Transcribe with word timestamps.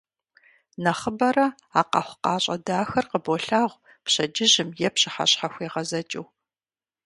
Нэхъыбэрэ 0.83 1.47
а 1.79 1.81
къэхъукъащӏэ 1.91 2.55
дахэр 2.65 3.05
къыболъагъу 3.11 3.79
пщэдджыжьым 4.03 4.69
е 4.87 4.89
пщыхьэщхьэхуегъэзэкӏыу. 4.93 6.25